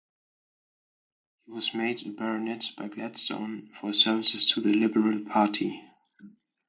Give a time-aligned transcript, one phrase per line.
[1.45, 5.79] He was made a baronet by Gladstone for his services to the Liberal Party.